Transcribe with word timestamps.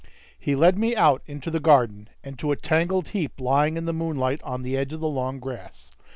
He 0.39 0.55
led 0.55 0.79
me 0.79 0.95
out 0.95 1.21
into 1.27 1.51
the 1.51 1.59
garden, 1.59 2.09
and 2.23 2.39
to 2.39 2.51
a 2.51 2.55
tangled 2.55 3.09
heap 3.09 3.39
lying 3.39 3.77
in 3.77 3.85
the 3.85 3.93
moonlight, 3.93 4.41
on 4.41 4.63
the 4.63 4.75
edge 4.75 4.93
of 4.93 4.99
the 4.99 5.07
long 5.07 5.39
grass. 5.39 5.91